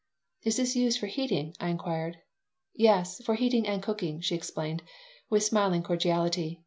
"Is 0.41 0.57
this 0.57 0.75
used 0.75 0.99
for 0.99 1.05
heating?" 1.05 1.53
I 1.59 1.67
inquired 1.69 2.17
"Yes, 2.73 3.21
for 3.23 3.35
heating 3.35 3.67
and 3.67 3.83
cooking," 3.83 4.19
she 4.19 4.33
explained, 4.33 4.81
with 5.29 5.43
smiling 5.43 5.83
cordiality. 5.83 6.59